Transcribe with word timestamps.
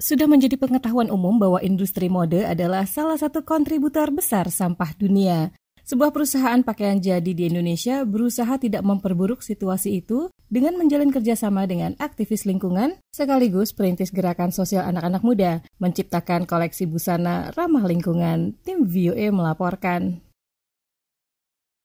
Sudah 0.00 0.24
menjadi 0.24 0.56
pengetahuan 0.56 1.12
umum 1.12 1.36
bahwa 1.36 1.60
industri 1.60 2.08
mode 2.08 2.40
adalah 2.40 2.88
salah 2.88 3.20
satu 3.20 3.44
kontributor 3.44 4.08
besar 4.08 4.48
sampah 4.48 4.96
dunia. 4.96 5.52
Sebuah 5.84 6.08
perusahaan 6.08 6.64
pakaian 6.64 6.96
jadi 7.04 7.36
di 7.36 7.52
Indonesia 7.52 8.00
berusaha 8.08 8.56
tidak 8.56 8.80
memperburuk 8.80 9.44
situasi 9.44 10.00
itu 10.00 10.32
dengan 10.48 10.80
menjalin 10.80 11.12
kerjasama 11.12 11.68
dengan 11.68 12.00
aktivis 12.00 12.48
lingkungan 12.48 12.96
sekaligus 13.12 13.76
perintis 13.76 14.08
gerakan 14.08 14.56
sosial 14.56 14.88
anak-anak 14.88 15.20
muda 15.20 15.52
menciptakan 15.76 16.48
koleksi 16.48 16.88
busana 16.88 17.52
ramah 17.52 17.84
lingkungan. 17.84 18.56
Tim 18.64 18.88
VOA 18.88 19.28
melaporkan. 19.28 20.24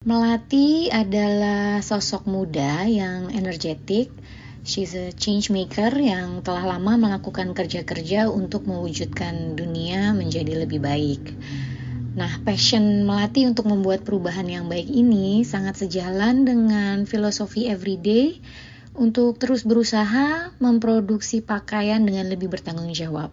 Melati 0.07 0.87
adalah 0.87 1.83
sosok 1.83 2.29
muda 2.31 2.87
yang 2.87 3.27
energetik, 3.33 4.13
She's 4.65 4.97
a 4.97 5.13
change 5.13 5.53
maker 5.53 5.93
yang 5.93 6.41
telah 6.41 6.65
lama 6.65 6.97
melakukan 6.97 7.53
kerja-kerja 7.53 8.33
untuk 8.33 8.65
mewujudkan 8.65 9.53
dunia 9.53 10.09
menjadi 10.17 10.65
lebih 10.65 10.81
baik. 10.81 11.21
Nah, 12.17 12.41
passion 12.41 13.05
Melati 13.05 13.45
untuk 13.45 13.69
membuat 13.69 14.01
perubahan 14.01 14.49
yang 14.49 14.65
baik 14.65 14.89
ini 14.89 15.45
sangat 15.45 15.85
sejalan 15.85 16.49
dengan 16.49 17.05
filosofi 17.05 17.69
everyday 17.69 18.41
untuk 18.97 19.37
terus 19.37 19.61
berusaha 19.61 20.49
memproduksi 20.57 21.45
pakaian 21.45 22.01
dengan 22.01 22.25
lebih 22.25 22.49
bertanggung 22.49 22.89
jawab. 22.89 23.29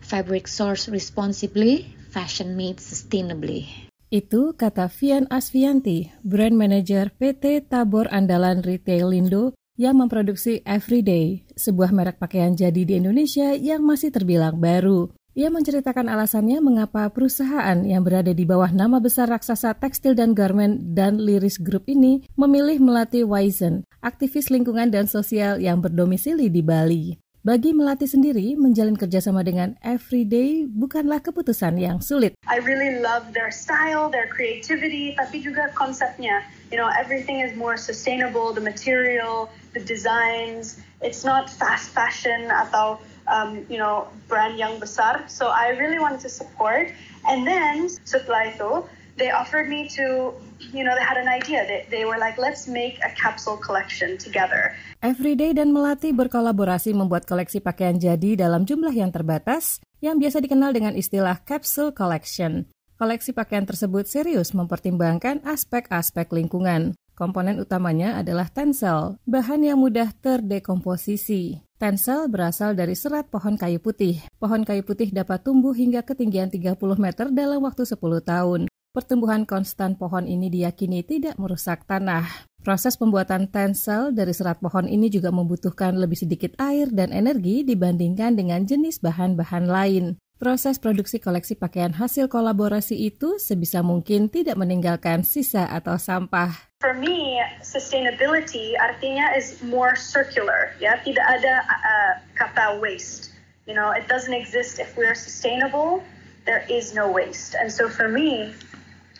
Fabric 0.00 0.48
source 0.48 0.88
responsibly, 0.88 1.92
fashion 2.08 2.56
made 2.56 2.80
sustainably. 2.80 3.68
Itu 4.08 4.56
kata 4.56 4.88
Vian 4.88 5.28
Asvianti, 5.28 6.08
brand 6.24 6.56
manager 6.56 7.12
PT 7.12 7.68
Tabor 7.68 8.08
Andalan 8.08 8.64
Retail 8.64 9.12
Lindo 9.12 9.52
yang 9.74 9.98
memproduksi 9.98 10.62
Everyday, 10.62 11.42
sebuah 11.58 11.90
merek 11.90 12.22
pakaian 12.22 12.54
jadi 12.54 12.86
di 12.86 12.94
Indonesia 12.94 13.54
yang 13.58 13.82
masih 13.82 14.14
terbilang 14.14 14.62
baru. 14.62 15.10
Ia 15.34 15.50
menceritakan 15.50 16.06
alasannya 16.06 16.62
mengapa 16.62 17.10
perusahaan 17.10 17.82
yang 17.82 18.06
berada 18.06 18.30
di 18.30 18.46
bawah 18.46 18.70
nama 18.70 19.02
besar 19.02 19.26
raksasa 19.26 19.74
tekstil 19.74 20.14
dan 20.14 20.30
garment 20.30 20.94
dan 20.94 21.18
Liris 21.18 21.58
Group 21.58 21.90
ini 21.90 22.22
memilih 22.38 22.78
melatih 22.78 23.26
Wizen, 23.26 23.82
aktivis 23.98 24.46
lingkungan 24.54 24.94
dan 24.94 25.10
sosial 25.10 25.58
yang 25.58 25.82
berdomisili 25.82 26.46
di 26.46 26.62
Bali. 26.62 27.23
Bagi 27.44 27.76
Melati 27.76 28.08
sendiri, 28.08 28.56
menjalin 28.56 28.96
kerjasama 28.96 29.44
dengan 29.44 29.76
Everyday 29.84 30.64
bukanlah 30.64 31.20
keputusan 31.20 31.76
yang 31.76 32.00
sulit. 32.00 32.32
I 32.48 32.56
really 32.64 33.04
love 33.04 33.36
their 33.36 33.52
style, 33.52 34.08
their 34.08 34.32
creativity, 34.32 35.12
tapi 35.12 35.44
juga 35.44 35.68
konsepnya. 35.76 36.40
You 36.72 36.80
know, 36.80 36.88
everything 36.96 37.44
is 37.44 37.52
more 37.52 37.76
sustainable, 37.76 38.56
the 38.56 38.64
material, 38.64 39.52
the 39.76 39.84
designs. 39.84 40.80
It's 41.04 41.20
not 41.20 41.52
fast 41.52 41.92
fashion 41.92 42.48
atau 42.48 42.96
um, 43.28 43.60
you 43.68 43.76
know 43.76 44.08
brand 44.24 44.56
yang 44.56 44.80
besar. 44.80 45.28
So 45.28 45.52
I 45.52 45.76
really 45.76 46.00
wanted 46.00 46.24
to 46.24 46.32
support. 46.32 46.96
And 47.28 47.44
then 47.44 47.92
setelah 48.08 48.56
itu, 48.56 48.88
they 49.16 49.30
offered 49.30 49.70
me 49.70 49.86
to, 49.94 50.34
you 50.74 50.82
know, 50.82 50.94
they 50.94 51.06
had 51.06 51.18
an 51.18 51.30
idea. 51.30 51.66
They, 51.66 51.86
they 51.90 52.04
were 52.04 52.18
like, 52.18 52.38
let's 52.38 52.66
make 52.66 52.98
a 53.02 53.10
capsule 53.14 53.58
collection 53.58 54.18
together. 54.18 54.74
Everyday 55.04 55.54
dan 55.54 55.70
Melati 55.70 56.10
berkolaborasi 56.10 56.96
membuat 56.96 57.28
koleksi 57.28 57.62
pakaian 57.62 58.00
jadi 58.00 58.34
dalam 58.38 58.66
jumlah 58.66 58.92
yang 58.94 59.14
terbatas 59.14 59.78
yang 60.02 60.18
biasa 60.18 60.42
dikenal 60.42 60.74
dengan 60.74 60.94
istilah 60.98 61.42
capsule 61.46 61.94
collection. 61.94 62.66
Koleksi 62.94 63.34
pakaian 63.34 63.66
tersebut 63.66 64.06
serius 64.06 64.54
mempertimbangkan 64.54 65.42
aspek-aspek 65.42 66.30
lingkungan. 66.30 66.94
Komponen 67.14 67.62
utamanya 67.62 68.18
adalah 68.18 68.50
tensel, 68.50 69.22
bahan 69.22 69.62
yang 69.62 69.78
mudah 69.78 70.10
terdekomposisi. 70.18 71.62
Tensel 71.78 72.26
berasal 72.26 72.74
dari 72.74 72.98
serat 72.98 73.30
pohon 73.30 73.54
kayu 73.54 73.78
putih. 73.78 74.18
Pohon 74.38 74.66
kayu 74.66 74.82
putih 74.82 75.14
dapat 75.14 75.42
tumbuh 75.46 75.74
hingga 75.74 76.02
ketinggian 76.02 76.50
30 76.50 76.74
meter 76.98 77.30
dalam 77.30 77.62
waktu 77.62 77.86
10 77.86 77.98
tahun. 78.22 78.66
Pertumbuhan 78.94 79.42
konstan 79.42 79.98
pohon 79.98 80.22
ini 80.22 80.46
diyakini 80.46 81.02
tidak 81.02 81.34
merusak 81.34 81.82
tanah. 81.82 82.46
Proses 82.62 82.94
pembuatan 82.94 83.50
tensel 83.50 84.14
dari 84.14 84.30
serat 84.30 84.62
pohon 84.62 84.86
ini 84.86 85.10
juga 85.10 85.34
membutuhkan 85.34 85.98
lebih 85.98 86.14
sedikit 86.14 86.54
air 86.62 86.86
dan 86.94 87.10
energi 87.10 87.66
dibandingkan 87.66 88.38
dengan 88.38 88.62
jenis 88.62 89.02
bahan-bahan 89.02 89.66
lain. 89.66 90.04
Proses 90.38 90.78
produksi 90.78 91.18
koleksi 91.18 91.58
pakaian 91.58 91.90
hasil 91.90 92.30
kolaborasi 92.30 92.94
itu 92.94 93.34
sebisa 93.42 93.82
mungkin 93.82 94.30
tidak 94.30 94.54
meninggalkan 94.54 95.26
sisa 95.26 95.66
atau 95.66 95.98
sampah. 95.98 96.54
For 96.78 96.94
me, 96.94 97.42
sustainability 97.66 98.78
artinya 98.78 99.34
is 99.34 99.58
more 99.66 99.98
circular, 99.98 100.70
ya. 100.78 101.02
Tidak 101.02 101.26
ada 101.42 101.66
uh, 101.66 102.12
kata 102.38 102.78
waste. 102.78 103.34
You 103.66 103.74
know, 103.74 103.90
it 103.90 104.06
doesn't 104.06 104.38
exist 104.38 104.78
if 104.78 104.94
we 104.94 105.02
are 105.02 105.18
sustainable. 105.18 106.06
There 106.46 106.62
is 106.70 106.94
no 106.94 107.10
waste. 107.10 107.58
And 107.58 107.72
so 107.72 107.90
for 107.90 108.06
me, 108.06 108.54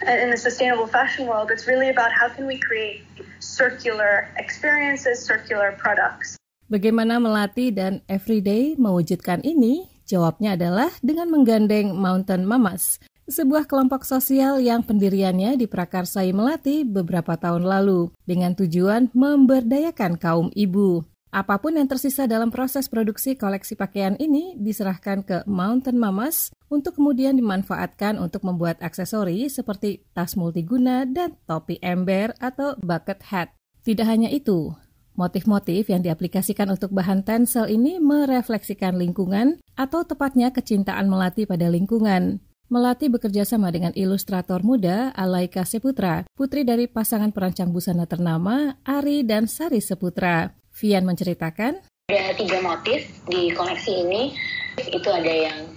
in 0.03 0.31
the 0.31 0.41
sustainable 0.41 0.91
fashion 0.91 1.31
world, 1.31 1.55
it's 1.55 1.71
really 1.71 1.91
about 1.91 2.11
how 2.11 2.27
can 2.27 2.47
we 2.47 2.59
create 2.59 3.07
circular 3.39 4.27
experiences, 4.41 5.23
circular 5.23 5.77
products. 5.79 6.35
Bagaimana 6.67 7.21
Melati 7.21 7.71
dan 7.71 8.01
Everyday 8.09 8.75
mewujudkan 8.75 9.45
ini? 9.45 9.87
Jawabnya 10.05 10.57
adalah 10.57 10.91
dengan 11.01 11.33
menggandeng 11.33 11.97
Mountain 11.97 12.45
Mamas, 12.45 13.01
sebuah 13.25 13.65
kelompok 13.65 14.05
sosial 14.05 14.61
yang 14.61 14.85
pendiriannya 14.85 15.57
diprakarsai 15.57 16.33
Melati 16.37 16.85
beberapa 16.85 17.37
tahun 17.41 17.65
lalu 17.65 18.13
dengan 18.29 18.53
tujuan 18.53 19.09
memberdayakan 19.17 20.21
kaum 20.21 20.49
ibu. 20.53 21.05
Apa 21.35 21.59
pun 21.59 21.75
yang 21.75 21.91
tersisa 21.91 22.31
dalam 22.31 22.55
proses 22.55 22.87
produksi 22.87 23.35
koleksi 23.35 23.75
pakaian 23.75 24.15
ini 24.23 24.55
diserahkan 24.55 25.27
ke 25.27 25.43
Mountain 25.51 25.99
Mamas 25.99 26.55
untuk 26.71 26.95
kemudian 26.95 27.35
dimanfaatkan 27.35 28.23
untuk 28.23 28.47
membuat 28.47 28.79
aksesori 28.79 29.51
seperti 29.51 30.07
tas 30.15 30.39
multiguna 30.39 31.03
dan 31.03 31.35
topi 31.43 31.83
ember 31.83 32.39
atau 32.39 32.79
bucket 32.79 33.19
hat. 33.35 33.51
Tidak 33.83 34.07
hanya 34.07 34.31
itu, 34.31 34.79
motif-motif 35.19 35.91
yang 35.91 36.07
diaplikasikan 36.07 36.71
untuk 36.71 36.95
bahan 36.95 37.27
tensel 37.27 37.67
ini 37.67 37.99
merefleksikan 37.99 38.95
lingkungan 38.95 39.59
atau 39.75 40.07
tepatnya 40.07 40.55
kecintaan 40.55 41.11
Melati 41.11 41.51
pada 41.51 41.67
lingkungan. 41.67 42.39
Melati 42.71 43.11
bekerja 43.11 43.43
sama 43.43 43.75
dengan 43.75 43.91
ilustrator 43.99 44.63
muda 44.63 45.11
Alaika 45.19 45.67
Seputra, 45.67 46.31
putri 46.39 46.63
dari 46.63 46.87
pasangan 46.87 47.35
perancang 47.35 47.75
busana 47.75 48.07
ternama 48.07 48.79
Ari 48.87 49.27
dan 49.27 49.51
Sari 49.51 49.83
Seputra. 49.83 50.63
Vian 50.75 51.07
menceritakan. 51.07 51.79
Ada 52.11 52.35
tiga 52.35 52.59
motif 52.59 53.07
di 53.31 53.55
koleksi 53.55 54.03
ini. 54.03 54.35
Itu 54.75 55.07
ada 55.07 55.31
yang 55.31 55.71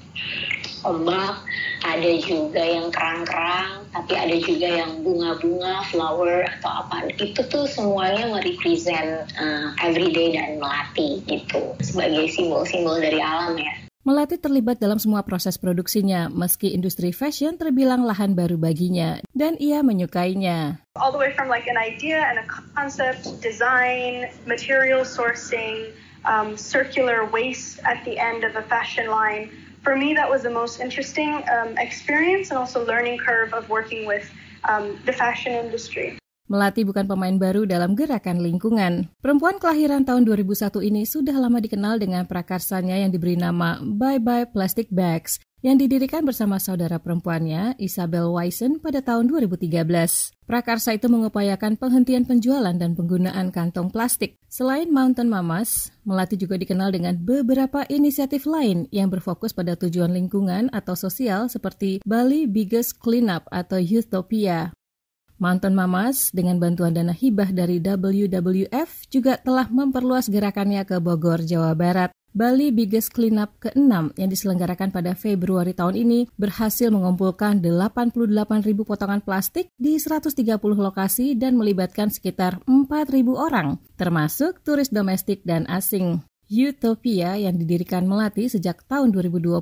ombak, 0.82 1.46
ada 1.86 2.12
juga 2.18 2.66
yang 2.66 2.90
kerang-kerang, 2.90 3.86
tapi 3.94 4.14
ada 4.18 4.36
juga 4.42 4.68
yang 4.68 5.06
bunga-bunga, 5.06 5.86
flower 5.94 6.50
atau 6.58 6.72
apa. 6.82 7.14
Itu 7.14 7.46
tuh 7.46 7.70
semuanya 7.70 8.26
merepresent 8.34 9.30
uh, 9.38 9.72
everyday 9.86 10.34
dan 10.34 10.58
melati 10.58 11.22
gitu 11.30 11.78
sebagai 11.80 12.26
simbol-simbol 12.34 12.98
dari 12.98 13.22
alam 13.22 13.54
ya. 13.54 13.87
Melati 14.08 14.40
terlibat 14.40 14.80
dalam 14.80 14.96
semua 15.04 15.20
proses 15.20 15.60
produksinya, 15.60 16.32
meski 16.32 16.72
industri 16.72 17.12
fashion 17.12 17.60
terbilang 17.60 18.08
lahan 18.08 18.40
baru 18.40 18.56
baginya, 18.56 19.20
dan 19.36 19.60
ia 19.60 19.84
menyukainya. 19.84 20.80
All 20.96 21.12
the 21.12 21.20
way 21.20 21.36
from 21.36 21.52
like 21.52 21.68
an 21.68 21.76
idea 21.76 22.16
and 22.16 22.40
a 22.40 22.48
concept, 22.72 23.28
design, 23.44 24.32
material 24.48 25.04
sourcing, 25.04 25.92
um, 26.24 26.56
circular 26.56 27.28
waste 27.28 27.84
at 27.84 28.00
the 28.08 28.16
end 28.16 28.48
of 28.48 28.56
a 28.56 28.64
fashion 28.72 29.12
line. 29.12 29.52
For 29.84 30.00
me, 30.00 30.16
that 30.16 30.32
was 30.32 30.40
the 30.40 30.56
most 30.56 30.80
interesting 30.80 31.44
um, 31.52 31.76
experience 31.76 32.48
and 32.48 32.56
also 32.56 32.88
learning 32.88 33.20
curve 33.20 33.52
of 33.52 33.68
working 33.68 34.08
with 34.08 34.24
um, 34.64 34.96
the 35.04 35.12
fashion 35.12 35.52
industry. 35.52 36.16
Melati 36.48 36.88
bukan 36.88 37.12
pemain 37.12 37.36
baru 37.36 37.68
dalam 37.68 37.92
gerakan 37.92 38.40
lingkungan. 38.40 39.12
Perempuan 39.20 39.60
kelahiran 39.60 40.08
tahun 40.08 40.24
2001 40.24 40.80
ini 40.80 41.04
sudah 41.04 41.36
lama 41.36 41.60
dikenal 41.60 42.00
dengan 42.00 42.24
prakarsanya 42.24 42.96
yang 42.96 43.12
diberi 43.12 43.36
nama 43.36 43.84
Bye 43.84 44.24
Bye 44.24 44.48
Plastic 44.48 44.88
Bags 44.88 45.44
yang 45.60 45.76
didirikan 45.76 46.24
bersama 46.24 46.62
saudara 46.62 47.02
perempuannya, 47.02 47.76
Isabel 47.82 48.30
Wysen, 48.32 48.80
pada 48.80 49.04
tahun 49.04 49.28
2013. 49.28 49.76
Prakarsa 50.48 50.96
itu 50.96 51.12
mengupayakan 51.12 51.76
penghentian 51.76 52.24
penjualan 52.24 52.72
dan 52.72 52.96
penggunaan 52.96 53.52
kantong 53.52 53.92
plastik. 53.92 54.40
Selain 54.48 54.88
Mountain 54.88 55.28
Mamas, 55.28 55.92
Melati 56.08 56.40
juga 56.40 56.56
dikenal 56.56 56.96
dengan 56.96 57.20
beberapa 57.20 57.84
inisiatif 57.92 58.48
lain 58.48 58.88
yang 58.96 59.12
berfokus 59.12 59.52
pada 59.52 59.76
tujuan 59.76 60.16
lingkungan 60.16 60.72
atau 60.72 60.96
sosial 60.96 61.52
seperti 61.52 62.00
Bali 62.08 62.48
Biggest 62.48 62.96
Cleanup 63.02 63.44
atau 63.52 63.82
Youtopia. 63.82 64.77
Mountain 65.38 65.78
Mamas 65.78 66.34
dengan 66.34 66.58
bantuan 66.58 66.98
dana 66.98 67.14
hibah 67.14 67.54
dari 67.54 67.78
WWF 67.78 69.06
juga 69.14 69.38
telah 69.38 69.70
memperluas 69.70 70.34
gerakannya 70.34 70.82
ke 70.82 70.98
Bogor, 70.98 71.46
Jawa 71.46 71.78
Barat. 71.78 72.10
Bali 72.38 72.70
Biggest 72.70 73.18
Cleanup 73.18 73.58
ke-6 73.58 74.14
yang 74.14 74.30
diselenggarakan 74.30 74.94
pada 74.94 75.18
Februari 75.18 75.74
tahun 75.74 75.98
ini 75.98 76.20
berhasil 76.38 76.94
mengumpulkan 76.94 77.66
88 77.66 78.62
ribu 78.62 78.86
potongan 78.86 79.26
plastik 79.26 79.74
di 79.74 79.98
130 79.98 80.38
lokasi 80.62 81.34
dan 81.34 81.58
melibatkan 81.58 82.14
sekitar 82.14 82.62
4 82.70 83.10
ribu 83.10 83.34
orang, 83.42 83.82
termasuk 83.98 84.62
turis 84.62 84.94
domestik 84.94 85.42
dan 85.50 85.66
asing. 85.66 86.22
Utopia 86.48 87.36
yang 87.36 87.60
didirikan 87.60 88.08
Melati 88.08 88.48
sejak 88.48 88.88
tahun 88.88 89.12
2020 89.12 89.60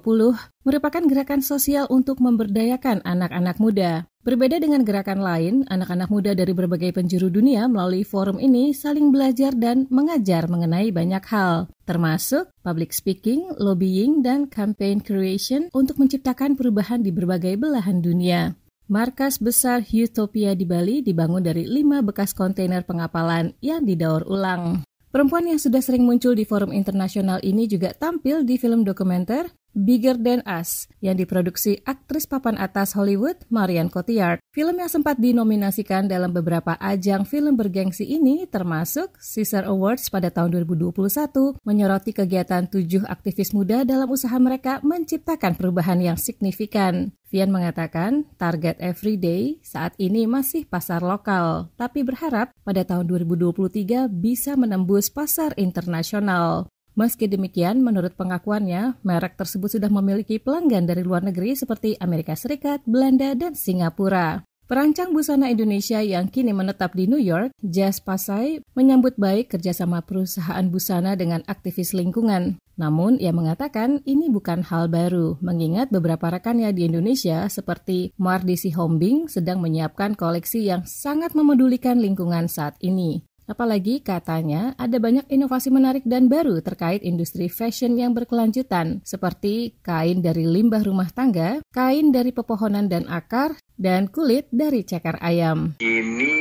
merupakan 0.62 1.04
gerakan 1.10 1.42
sosial 1.42 1.90
untuk 1.90 2.22
memberdayakan 2.22 3.02
anak-anak 3.02 3.58
muda. 3.58 4.06
Berbeda 4.22 4.62
dengan 4.62 4.86
gerakan 4.86 5.18
lain, 5.22 5.66
anak-anak 5.66 6.14
muda 6.14 6.38
dari 6.38 6.54
berbagai 6.54 6.94
penjuru 6.94 7.34
dunia 7.34 7.66
melalui 7.66 8.06
forum 8.06 8.38
ini 8.38 8.70
saling 8.70 9.10
belajar 9.10 9.58
dan 9.58 9.90
mengajar 9.90 10.46
mengenai 10.46 10.94
banyak 10.94 11.26
hal, 11.26 11.74
termasuk 11.90 12.54
public 12.62 12.94
speaking, 12.94 13.50
lobbying, 13.58 14.22
dan 14.22 14.46
campaign 14.46 15.02
creation 15.02 15.74
untuk 15.74 15.98
menciptakan 15.98 16.54
perubahan 16.54 17.02
di 17.02 17.10
berbagai 17.10 17.58
belahan 17.58 17.98
dunia. 18.02 18.54
Markas 18.86 19.42
besar 19.42 19.82
Utopia 19.82 20.54
di 20.54 20.70
Bali 20.70 21.02
dibangun 21.02 21.42
dari 21.42 21.66
lima 21.66 22.06
bekas 22.06 22.38
kontainer 22.38 22.86
pengapalan 22.86 23.58
yang 23.58 23.82
didaur 23.82 24.22
ulang. 24.30 24.86
Perempuan 25.16 25.48
yang 25.48 25.56
sudah 25.56 25.80
sering 25.80 26.04
muncul 26.04 26.36
di 26.36 26.44
forum 26.44 26.76
internasional 26.76 27.40
ini 27.40 27.72
juga 27.72 27.96
tampil 27.96 28.44
di 28.44 28.60
film 28.60 28.84
dokumenter 28.84 29.48
Bigger 29.75 30.16
Than 30.16 30.39
Us 30.48 30.88
yang 31.04 31.19
diproduksi 31.19 31.83
aktris 31.83 32.24
papan 32.24 32.56
atas 32.56 32.95
Hollywood 32.95 33.36
Marion 33.51 33.92
Cotillard. 33.92 34.39
Film 34.56 34.80
yang 34.80 34.88
sempat 34.88 35.19
dinominasikan 35.19 36.07
dalam 36.07 36.31
beberapa 36.31 36.80
ajang 36.80 37.27
film 37.27 37.60
bergengsi 37.60 38.07
ini 38.07 38.48
termasuk 38.48 39.19
Caesar 39.19 39.68
Awards 39.68 40.07
pada 40.07 40.31
tahun 40.31 40.63
2021 40.63 41.60
menyoroti 41.68 42.16
kegiatan 42.16 42.72
tujuh 42.72 43.04
aktivis 43.04 43.51
muda 43.51 43.83
dalam 43.83 44.07
usaha 44.07 44.39
mereka 44.39 44.80
menciptakan 44.80 45.60
perubahan 45.60 46.00
yang 46.00 46.16
signifikan. 46.16 47.12
Vian 47.27 47.51
mengatakan 47.51 48.24
target 48.39 48.80
everyday 48.80 49.60
saat 49.60 49.92
ini 50.00 50.24
masih 50.24 50.63
pasar 50.63 51.04
lokal, 51.04 51.68
tapi 51.75 52.07
berharap 52.07 52.56
pada 52.63 52.88
tahun 52.88 53.12
2023 53.12 54.07
bisa 54.07 54.56
menembus 54.56 55.12
pasar 55.12 55.51
internasional. 55.60 56.72
Meski 56.96 57.28
demikian, 57.28 57.84
menurut 57.84 58.16
pengakuannya, 58.16 58.96
merek 59.04 59.36
tersebut 59.36 59.68
sudah 59.68 59.92
memiliki 59.92 60.40
pelanggan 60.40 60.88
dari 60.88 61.04
luar 61.04 61.28
negeri 61.28 61.52
seperti 61.52 62.00
Amerika 62.00 62.40
Serikat, 62.40 62.88
Belanda, 62.88 63.36
dan 63.36 63.52
Singapura. 63.52 64.48
Perancang 64.66 65.14
busana 65.14 65.52
Indonesia 65.52 66.02
yang 66.02 66.32
kini 66.32 66.56
menetap 66.56 66.96
di 66.98 67.06
New 67.06 67.20
York, 67.20 67.54
Jazz 67.62 68.02
Pasai, 68.02 68.64
menyambut 68.74 69.14
baik 69.20 69.54
kerjasama 69.54 70.02
perusahaan 70.02 70.66
busana 70.72 71.14
dengan 71.14 71.44
aktivis 71.46 71.94
lingkungan. 71.94 72.58
Namun, 72.80 73.20
ia 73.20 73.36
mengatakan 73.36 74.02
ini 74.08 74.32
bukan 74.32 74.64
hal 74.64 74.88
baru, 74.88 75.38
mengingat 75.44 75.92
beberapa 75.92 76.32
rekannya 76.32 76.72
di 76.72 76.88
Indonesia 76.90 77.46
seperti 77.52 78.16
Mardisi 78.18 78.72
Hombing 78.72 79.30
sedang 79.30 79.62
menyiapkan 79.62 80.18
koleksi 80.18 80.66
yang 80.66 80.88
sangat 80.88 81.36
memedulikan 81.36 82.00
lingkungan 82.00 82.48
saat 82.50 82.80
ini. 82.82 83.22
Apalagi 83.46 84.02
katanya 84.02 84.74
ada 84.74 84.98
banyak 84.98 85.30
inovasi 85.30 85.70
menarik 85.70 86.02
dan 86.02 86.26
baru 86.26 86.66
terkait 86.66 87.06
industri 87.06 87.46
fashion 87.46 87.94
yang 87.94 88.18
berkelanjutan, 88.18 89.06
seperti 89.06 89.78
kain 89.86 90.26
dari 90.26 90.50
limbah 90.50 90.82
rumah 90.82 91.14
tangga, 91.14 91.62
kain 91.70 92.10
dari 92.10 92.34
pepohonan 92.34 92.90
dan 92.90 93.06
akar, 93.06 93.54
dan 93.78 94.10
kulit 94.10 94.50
dari 94.50 94.82
cekar 94.82 95.22
ayam. 95.22 95.78
Ini 95.78 96.34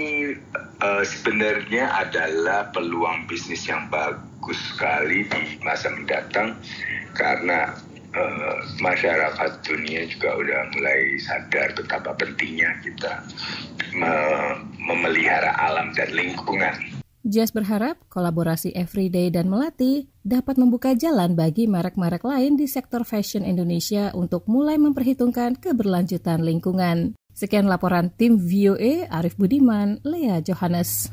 uh, 0.81 1.05
sebenarnya 1.05 1.93
adalah 1.93 2.73
peluang 2.73 3.29
bisnis 3.29 3.69
yang 3.69 3.85
bagus 3.93 4.56
sekali 4.73 5.29
di 5.29 5.61
masa 5.61 5.93
mendatang 5.93 6.56
karena 7.12 7.69
uh, 8.17 8.56
masyarakat 8.81 9.51
dunia 9.61 10.09
juga 10.09 10.41
udah 10.41 10.61
mulai 10.73 11.21
sadar 11.21 11.69
betapa 11.77 12.17
pentingnya 12.17 12.81
kita 12.81 13.21
memelihara 14.81 15.55
alam 15.59 15.95
dan 15.95 16.11
lingkungan. 16.11 16.94
Jazz 17.25 17.56
berharap 17.56 17.97
kolaborasi 18.12 18.76
Everyday 18.76 19.32
dan 19.32 19.49
Melati 19.49 20.12
dapat 20.21 20.61
membuka 20.61 20.93
jalan 20.93 21.32
bagi 21.32 21.65
merek-merek 21.65 22.21
lain 22.21 22.61
di 22.61 22.69
sektor 22.69 23.00
fashion 23.00 23.49
Indonesia 23.49 24.12
untuk 24.12 24.44
mulai 24.44 24.76
memperhitungkan 24.76 25.56
keberlanjutan 25.56 26.44
lingkungan. 26.44 27.17
Sekian 27.32 27.65
laporan 27.65 28.12
tim 28.12 28.37
VOA, 28.37 29.09
Arif 29.09 29.41
Budiman, 29.41 30.05
Lea 30.05 30.44
Johannes. 30.44 31.09